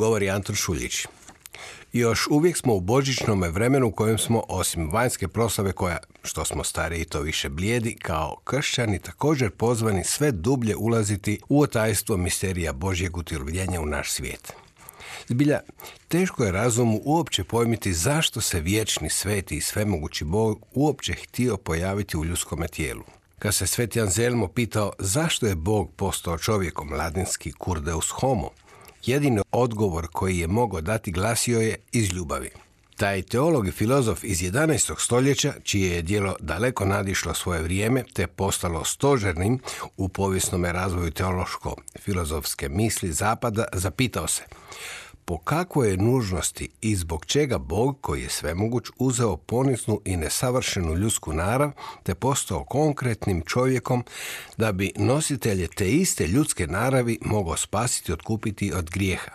Govori 0.00 0.30
Anton 0.30 0.56
Šuljić. 0.56 1.06
Još 1.92 2.26
uvijek 2.30 2.56
smo 2.56 2.74
u 2.74 2.80
božićnom 2.80 3.42
vremenu 3.42 3.86
u 3.86 3.92
kojem 3.92 4.18
smo, 4.18 4.42
osim 4.48 4.90
vanjske 4.90 5.28
proslave 5.28 5.72
koja, 5.72 5.98
što 6.22 6.44
smo 6.44 6.64
stariji 6.64 7.04
to 7.04 7.20
više 7.20 7.48
blijedi, 7.48 7.96
kao 8.02 8.36
kršćani 8.44 8.98
također 8.98 9.50
pozvani 9.50 10.04
sve 10.04 10.32
dublje 10.32 10.76
ulaziti 10.76 11.40
u 11.48 11.60
otajstvo 11.60 12.16
misterija 12.16 12.72
Božjeg 12.72 13.16
utjelovljenja 13.16 13.80
u 13.80 13.86
naš 13.86 14.12
svijet. 14.12 14.52
Zbilja, 15.28 15.60
teško 16.08 16.44
je 16.44 16.52
razumu 16.52 17.00
uopće 17.04 17.44
pojmiti 17.44 17.92
zašto 17.92 18.40
se 18.40 18.60
vječni, 18.60 19.10
sveti 19.10 19.56
i 19.56 19.60
svemogući 19.60 20.24
Bog 20.24 20.66
uopće 20.74 21.12
htio 21.12 21.56
pojaviti 21.56 22.16
u 22.16 22.24
ljudskome 22.24 22.68
tijelu. 22.68 23.02
Kad 23.38 23.54
se 23.54 23.66
sveti 23.66 24.00
Anzelmo 24.00 24.48
pitao 24.48 24.92
zašto 24.98 25.46
je 25.46 25.54
Bog 25.54 25.90
postao 25.96 26.38
čovjekom, 26.38 26.92
ladinski 26.92 27.52
kurdeus 27.52 28.08
homo, 28.10 28.50
Jedini 29.06 29.40
odgovor 29.52 30.08
koji 30.12 30.38
je 30.38 30.46
mogao 30.46 30.80
dati 30.80 31.12
glasio 31.12 31.60
je 31.60 31.76
iz 31.92 32.12
ljubavi. 32.12 32.50
Taj 32.96 33.22
teolog 33.22 33.68
i 33.68 33.70
filozof 33.70 34.24
iz 34.24 34.38
11. 34.40 34.94
stoljeća, 34.98 35.52
čije 35.62 35.94
je 35.94 36.02
dijelo 36.02 36.36
daleko 36.40 36.84
nadišlo 36.84 37.34
svoje 37.34 37.62
vrijeme 37.62 38.04
te 38.12 38.26
postalo 38.26 38.84
stožernim 38.84 39.58
u 39.96 40.08
povijesnom 40.08 40.64
razvoju 40.64 41.10
teološko-filozofske 41.10 42.68
misli 42.68 43.12
Zapada, 43.12 43.64
zapitao 43.72 44.26
se 44.26 44.42
po 45.30 45.38
kakvoj 45.38 45.90
je 45.90 45.96
nužnosti 45.96 46.68
i 46.80 46.96
zbog 46.96 47.26
čega 47.26 47.58
Bog, 47.58 47.98
koji 48.00 48.22
je 48.22 48.30
svemoguć, 48.30 48.84
uzeo 48.98 49.36
ponisnu 49.36 50.00
i 50.04 50.16
nesavršenu 50.16 50.94
ljudsku 50.94 51.32
narav, 51.32 51.70
te 52.02 52.14
postao 52.14 52.64
konkretnim 52.64 53.42
čovjekom 53.46 54.04
da 54.56 54.72
bi 54.72 54.92
nositelje 54.96 55.68
te 55.68 55.90
iste 55.90 56.26
ljudske 56.26 56.66
naravi 56.66 57.18
mogao 57.22 57.56
spasiti, 57.56 58.12
otkupiti 58.12 58.72
od 58.72 58.90
grijeha. 58.90 59.30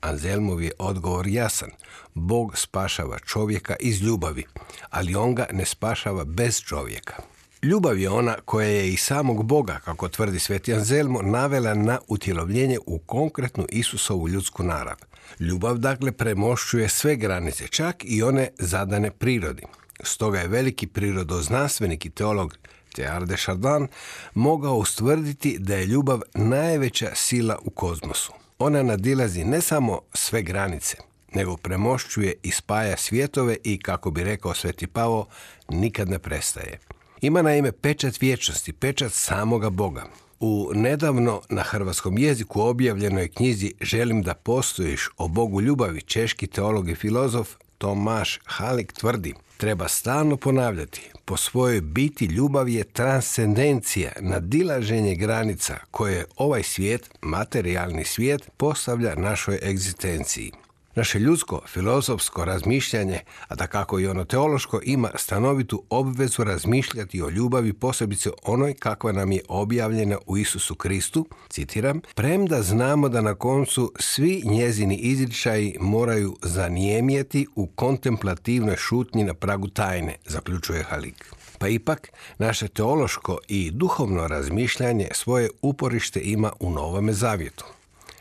Anzelmov 0.00 0.62
je 0.62 0.72
odgovor 0.78 1.26
jasan. 1.26 1.70
Bog 2.14 2.58
spašava 2.58 3.18
čovjeka 3.18 3.76
iz 3.80 4.02
ljubavi, 4.02 4.44
ali 4.90 5.14
on 5.14 5.34
ga 5.34 5.46
ne 5.52 5.64
spašava 5.64 6.24
bez 6.24 6.60
čovjeka. 6.60 7.14
Ljubav 7.62 7.98
je 7.98 8.10
ona 8.10 8.36
koja 8.44 8.68
je 8.68 8.92
i 8.92 8.96
samog 8.96 9.44
Boga, 9.44 9.80
kako 9.84 10.08
tvrdi 10.08 10.38
Sveti 10.38 10.74
Anzelmo, 10.74 11.22
navela 11.22 11.74
na 11.74 11.98
utjelovljenje 12.08 12.78
u 12.86 12.98
konkretnu 12.98 13.66
Isusovu 13.68 14.28
ljudsku 14.28 14.62
narav. 14.62 15.09
Ljubav 15.40 15.78
dakle 15.78 16.12
premošćuje 16.12 16.88
sve 16.88 17.16
granice, 17.16 17.68
čak 17.68 17.96
i 18.04 18.22
one 18.22 18.48
zadane 18.58 19.10
prirodi. 19.10 19.62
Stoga 20.02 20.38
je 20.38 20.48
veliki 20.48 20.86
prirodoznanstvenik 20.86 22.06
i 22.06 22.10
teolog 22.10 22.56
Teilhard 22.94 23.28
de 23.28 23.36
Chardin 23.36 23.88
mogao 24.34 24.74
ustvrditi 24.74 25.58
da 25.58 25.74
je 25.74 25.86
ljubav 25.86 26.20
najveća 26.34 27.10
sila 27.14 27.58
u 27.62 27.70
kozmosu. 27.70 28.32
Ona 28.58 28.82
nadilazi 28.82 29.44
ne 29.44 29.60
samo 29.60 30.00
sve 30.14 30.42
granice, 30.42 30.96
nego 31.34 31.56
premošćuje 31.56 32.34
i 32.42 32.50
spaja 32.50 32.96
svjetove 32.96 33.56
i, 33.64 33.78
kako 33.78 34.10
bi 34.10 34.24
rekao 34.24 34.54
Sveti 34.54 34.86
Pavo, 34.86 35.26
nikad 35.68 36.08
ne 36.08 36.18
prestaje. 36.18 36.78
Ima 37.20 37.42
na 37.42 37.56
ime 37.56 37.72
pečat 37.72 38.20
vječnosti, 38.20 38.72
pečat 38.72 39.12
samoga 39.12 39.70
Boga. 39.70 40.04
U 40.40 40.70
nedavno 40.74 41.40
na 41.48 41.62
hrvatskom 41.62 42.18
jeziku 42.18 42.60
objavljenoj 42.60 43.28
knjizi 43.28 43.72
Želim 43.80 44.22
da 44.22 44.34
postojiš 44.34 45.08
o 45.18 45.28
Bogu 45.28 45.60
ljubavi 45.60 46.00
češki 46.00 46.46
teolog 46.46 46.90
i 46.90 46.94
filozof 46.94 47.54
Tomaš 47.78 48.40
Halik 48.44 48.92
tvrdi 48.92 49.34
treba 49.60 49.88
stalno 49.88 50.36
ponavljati 50.36 51.10
po 51.24 51.36
svojoj 51.36 51.80
biti 51.80 52.24
ljubav 52.24 52.68
je 52.68 52.84
transcendencija, 52.84 54.12
nadilaženje 54.20 55.14
granica 55.14 55.76
koje 55.90 56.24
ovaj 56.36 56.62
svijet, 56.62 57.10
materijalni 57.22 58.04
svijet, 58.04 58.50
postavlja 58.56 59.14
našoj 59.14 59.58
egzistenciji. 59.62 60.52
Naše 61.00 61.18
ljudsko, 61.18 61.60
filozofsko 61.66 62.44
razmišljanje, 62.44 63.20
a 63.48 63.54
da 63.54 63.66
kako 63.66 64.00
i 64.00 64.06
ono 64.06 64.24
teološko, 64.24 64.80
ima 64.84 65.10
stanovitu 65.14 65.82
obvezu 65.90 66.44
razmišljati 66.44 67.22
o 67.22 67.28
ljubavi 67.28 67.72
posebice 67.72 68.30
onoj 68.42 68.74
kakva 68.74 69.12
nam 69.12 69.32
je 69.32 69.40
objavljena 69.48 70.18
u 70.26 70.36
Isusu 70.36 70.74
Kristu, 70.74 71.26
citiram, 71.48 72.00
premda 72.14 72.62
znamo 72.62 73.08
da 73.08 73.20
na 73.20 73.34
koncu 73.34 73.92
svi 73.98 74.42
njezini 74.44 74.96
izričaji 74.96 75.76
moraju 75.80 76.36
zanijemjeti 76.42 77.46
u 77.54 77.66
kontemplativnoj 77.66 78.76
šutnji 78.76 79.24
na 79.24 79.34
pragu 79.34 79.68
tajne, 79.68 80.16
zaključuje 80.26 80.82
Halik. 80.82 81.34
Pa 81.58 81.68
ipak, 81.68 82.08
naše 82.38 82.68
teološko 82.68 83.38
i 83.48 83.70
duhovno 83.70 84.28
razmišljanje 84.28 85.08
svoje 85.12 85.50
uporište 85.62 86.20
ima 86.20 86.52
u 86.60 86.70
Novome 86.70 87.12
Zavjetu. 87.12 87.64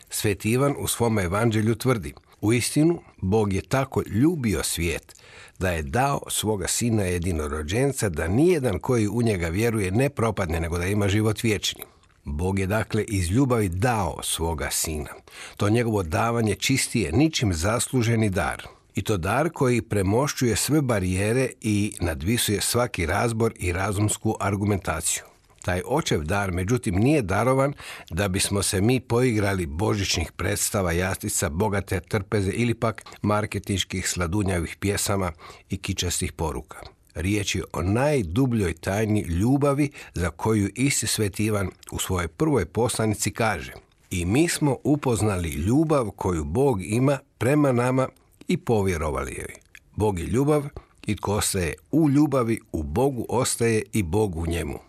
Sveti 0.10 0.52
Ivan 0.52 0.76
u 0.78 0.88
svom 0.88 1.20
evanđelju 1.20 1.76
tvrdi– 1.76 2.14
u 2.42 2.54
istinu, 2.54 3.02
Bog 3.18 3.54
je 3.54 3.62
tako 3.62 4.04
ljubio 4.08 4.64
svijet 4.64 5.16
da 5.60 5.72
je 5.72 5.82
dao 5.82 6.22
svoga 6.28 6.68
sina 6.68 7.04
jedinorođenca 7.04 8.10
da 8.10 8.28
nijedan 8.28 8.80
koji 8.80 9.08
u 9.08 9.22
njega 9.22 9.48
vjeruje 9.48 9.92
ne 9.92 10.10
propadne 10.10 10.60
nego 10.60 10.78
da 10.78 10.86
ima 10.86 11.08
život 11.08 11.44
vječni. 11.44 11.84
Bog 12.24 12.60
je 12.60 12.68
dakle 12.68 13.04
iz 13.04 13.32
ljubavi 13.32 13.70
dao 13.70 14.20
svoga 14.24 14.70
sina. 14.72 15.10
To 15.58 15.70
njegovo 15.70 16.04
davanje 16.04 16.56
čistije 16.56 17.12
ničim 17.12 17.54
zasluženi 17.54 18.30
dar. 18.30 18.68
I 18.96 19.02
to 19.02 19.18
dar 19.18 19.50
koji 19.50 19.82
premošćuje 19.82 20.56
sve 20.56 20.82
barijere 20.82 21.50
i 21.62 21.94
nadvisuje 22.02 22.62
svaki 22.62 23.06
razbor 23.06 23.54
i 23.60 23.72
razumsku 23.72 24.36
argumentaciju. 24.40 25.24
Taj 25.70 25.82
očev 25.86 26.24
dar, 26.24 26.52
međutim, 26.52 26.96
nije 26.96 27.22
darovan 27.22 27.74
da 28.10 28.28
bismo 28.28 28.64
se 28.64 28.82
mi 28.82 29.00
poigrali 29.00 29.66
božićnih 29.66 30.32
predstava, 30.32 30.92
jastica, 30.92 31.50
bogate 31.50 32.00
trpeze 32.00 32.52
ili 32.52 32.74
pak 32.74 33.06
marketinških 33.22 34.10
sladunjavih 34.10 34.78
pjesama 34.80 35.32
i 35.70 35.78
kičastih 35.78 36.32
poruka. 36.32 36.78
Riječ 37.16 37.56
je 37.56 37.64
o 37.74 37.82
najdubljoj 37.82 38.74
tajni 38.74 39.22
ljubavi 39.22 39.92
za 40.14 40.30
koju 40.30 40.70
isti 40.76 41.08
Sveti 41.08 41.46
Ivan 41.46 41.70
u 41.92 42.00
svojoj 42.00 42.28
prvoj 42.28 42.66
poslanici 42.66 43.32
kaže 43.32 43.74
i 44.12 44.26
mi 44.26 44.50
smo 44.50 44.78
upoznali 44.84 45.50
ljubav 45.50 46.12
koju 46.12 46.44
Bog 46.44 46.84
ima 46.84 47.20
prema 47.38 47.72
nama 47.72 48.08
i 48.48 48.58
povjerovali 48.58 49.34
joj. 49.34 49.54
Bog 49.96 50.20
je 50.20 50.26
ljubav 50.26 50.64
i 51.06 51.16
tko 51.16 51.34
ostaje 51.34 51.74
u 51.92 52.10
ljubavi, 52.10 52.60
u 52.72 52.84
Bogu 52.84 53.26
ostaje 53.30 53.84
i 53.94 54.04
Bog 54.04 54.36
u 54.36 54.48
njemu. 54.48 54.89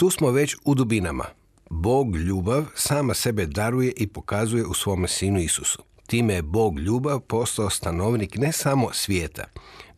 Tu 0.00 0.10
smo 0.10 0.30
već 0.30 0.56
u 0.64 0.74
dubinama. 0.74 1.24
Bog 1.70 2.16
ljubav 2.16 2.64
sama 2.74 3.14
sebe 3.14 3.46
daruje 3.46 3.92
i 3.96 4.06
pokazuje 4.06 4.66
u 4.66 4.74
svome 4.74 5.08
sinu 5.08 5.40
Isusu. 5.40 5.82
Time 6.06 6.34
je 6.34 6.42
Bog 6.42 6.78
ljubav 6.78 7.20
postao 7.20 7.70
stanovnik 7.70 8.36
ne 8.36 8.52
samo 8.52 8.92
svijeta, 8.92 9.44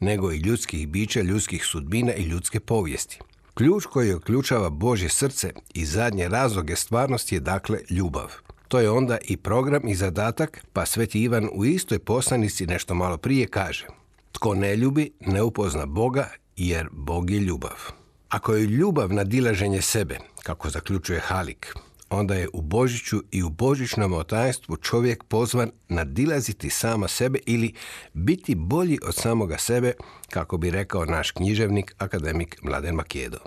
nego 0.00 0.32
i 0.32 0.36
ljudskih 0.36 0.88
bića, 0.88 1.20
ljudskih 1.20 1.64
sudbina 1.64 2.14
i 2.14 2.22
ljudske 2.22 2.60
povijesti. 2.60 3.18
Ključ 3.54 3.86
koji 3.86 4.14
uključava 4.14 4.70
Božje 4.70 5.08
srce 5.08 5.52
i 5.74 5.84
zadnje 5.84 6.28
razloge 6.28 6.76
stvarnosti 6.76 7.34
je 7.34 7.40
dakle 7.40 7.78
ljubav. 7.90 8.32
To 8.68 8.80
je 8.80 8.90
onda 8.90 9.18
i 9.24 9.36
program 9.36 9.88
i 9.88 9.94
zadatak, 9.94 10.66
pa 10.72 10.86
Sveti 10.86 11.22
Ivan 11.22 11.48
u 11.52 11.64
istoj 11.64 11.98
poslanici 11.98 12.66
nešto 12.66 12.94
malo 12.94 13.16
prije 13.16 13.46
kaže 13.46 13.86
Tko 14.32 14.54
ne 14.54 14.76
ljubi, 14.76 15.12
ne 15.20 15.42
upozna 15.42 15.86
Boga, 15.86 16.28
jer 16.56 16.88
Bog 16.92 17.30
je 17.30 17.38
ljubav. 17.38 18.01
Ako 18.32 18.54
je 18.54 18.66
ljubav 18.66 19.12
na 19.12 19.24
dilaženje 19.24 19.82
sebe, 19.82 20.18
kako 20.42 20.70
zaključuje 20.70 21.20
Halik, 21.20 21.74
onda 22.10 22.34
je 22.34 22.48
u 22.52 22.60
Božiću 22.60 23.22
i 23.30 23.42
u 23.42 23.50
Božićnom 23.50 24.12
otajstvu 24.12 24.76
čovjek 24.76 25.24
pozvan 25.24 25.70
nadilaziti 25.88 26.70
sama 26.70 27.08
sebe 27.08 27.38
ili 27.46 27.74
biti 28.12 28.54
bolji 28.54 28.98
od 29.02 29.14
samoga 29.14 29.58
sebe, 29.58 29.92
kako 30.30 30.56
bi 30.56 30.70
rekao 30.70 31.04
naš 31.04 31.30
književnik, 31.30 31.94
akademik 31.98 32.58
Mladen 32.62 32.94
Makedo. 32.94 33.38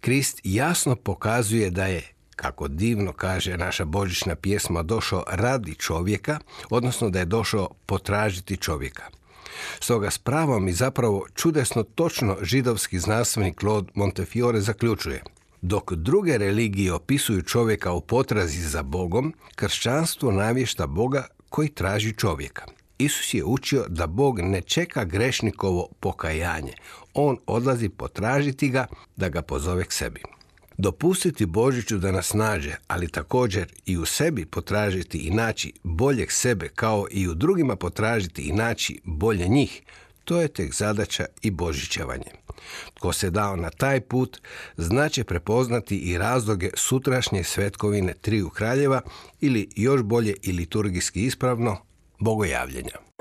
Krist 0.00 0.40
jasno 0.44 0.96
pokazuje 0.96 1.70
da 1.70 1.86
je 1.86 2.02
kako 2.36 2.68
divno 2.68 3.12
kaže 3.12 3.56
naša 3.56 3.84
božićna 3.84 4.36
pjesma, 4.36 4.82
došao 4.82 5.24
radi 5.30 5.74
čovjeka, 5.74 6.38
odnosno 6.70 7.10
da 7.10 7.18
je 7.18 7.24
došao 7.24 7.68
potražiti 7.86 8.56
čovjeka. 8.56 9.21
Stoga 9.80 10.10
s 10.10 10.18
pravom 10.18 10.68
i 10.68 10.72
zapravo 10.72 11.26
čudesno 11.34 11.82
točno 11.82 12.36
židovski 12.42 12.98
znanstvenik 12.98 13.60
Claude 13.60 13.92
Montefiore 13.94 14.60
zaključuje 14.60 15.22
dok 15.62 15.92
druge 15.92 16.38
religije 16.38 16.92
opisuju 16.92 17.42
čovjeka 17.42 17.92
u 17.92 18.00
potrazi 18.00 18.60
za 18.68 18.82
Bogom, 18.82 19.34
kršćanstvo 19.56 20.32
navješta 20.32 20.86
Boga 20.86 21.26
koji 21.48 21.68
traži 21.68 22.12
čovjeka. 22.12 22.64
Isus 22.98 23.34
je 23.34 23.44
učio 23.44 23.84
da 23.88 24.06
Bog 24.06 24.40
ne 24.40 24.60
čeka 24.60 25.04
grešnikovo 25.04 25.88
pokajanje. 26.00 26.72
On 27.14 27.38
odlazi 27.46 27.88
potražiti 27.88 28.68
ga 28.68 28.86
da 29.16 29.28
ga 29.28 29.42
pozove 29.42 29.84
k 29.84 29.92
sebi. 29.92 30.22
Dopustiti 30.78 31.46
Božiću 31.46 31.98
da 31.98 32.12
nas 32.12 32.34
nađe, 32.34 32.74
ali 32.88 33.08
također 33.08 33.72
i 33.86 33.98
u 33.98 34.04
sebi 34.04 34.46
potražiti 34.46 35.18
i 35.18 35.30
naći 35.30 35.72
boljeg 35.82 36.32
sebe 36.32 36.68
kao 36.68 37.06
i 37.10 37.28
u 37.28 37.34
drugima 37.34 37.76
potražiti 37.76 38.42
i 38.42 38.52
naći 38.52 39.00
bolje 39.04 39.48
njih, 39.48 39.82
to 40.24 40.40
je 40.40 40.48
tek 40.48 40.74
zadaća 40.74 41.24
i 41.42 41.50
božićevanje. 41.50 42.30
Tko 42.94 43.12
se 43.12 43.30
dao 43.30 43.56
na 43.56 43.70
taj 43.70 44.00
put, 44.00 44.40
znaće 44.76 45.24
prepoznati 45.24 45.96
i 45.96 46.18
razloge 46.18 46.70
sutrašnje 46.74 47.44
svetkovine 47.44 48.14
triju 48.14 48.50
kraljeva 48.50 49.00
ili 49.40 49.68
još 49.76 50.02
bolje 50.02 50.34
i 50.42 50.52
liturgijski 50.52 51.22
ispravno, 51.22 51.76
bogojavljenja. 52.18 53.11